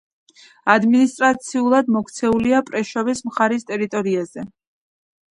[0.75, 4.47] ადმინისტრაციულად მოქცეულია პრეშოვის მხარის ტერიტორიაზე.